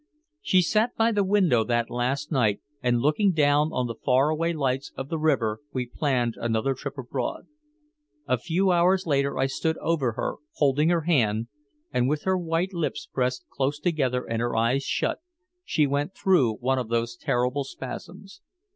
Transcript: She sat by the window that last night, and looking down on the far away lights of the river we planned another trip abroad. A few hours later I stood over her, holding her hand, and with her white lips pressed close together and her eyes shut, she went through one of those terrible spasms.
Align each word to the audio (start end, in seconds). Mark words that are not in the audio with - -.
She 0.41 0.63
sat 0.63 0.95
by 0.95 1.11
the 1.11 1.23
window 1.23 1.63
that 1.63 1.91
last 1.91 2.31
night, 2.31 2.59
and 2.81 3.01
looking 3.03 3.33
down 3.33 3.69
on 3.71 3.85
the 3.85 3.93
far 3.93 4.29
away 4.31 4.51
lights 4.51 4.91
of 4.97 5.09
the 5.09 5.19
river 5.19 5.59
we 5.73 5.85
planned 5.85 6.33
another 6.41 6.73
trip 6.73 6.97
abroad. 6.97 7.45
A 8.27 8.39
few 8.39 8.71
hours 8.71 9.05
later 9.05 9.37
I 9.37 9.45
stood 9.45 9.77
over 9.77 10.13
her, 10.13 10.37
holding 10.53 10.89
her 10.89 11.01
hand, 11.01 11.49
and 11.93 12.09
with 12.09 12.23
her 12.23 12.35
white 12.35 12.73
lips 12.73 13.07
pressed 13.13 13.45
close 13.51 13.77
together 13.77 14.25
and 14.27 14.41
her 14.41 14.55
eyes 14.55 14.81
shut, 14.81 15.19
she 15.63 15.85
went 15.85 16.15
through 16.15 16.55
one 16.55 16.79
of 16.79 16.89
those 16.89 17.15
terrible 17.15 17.63
spasms. 17.63 18.41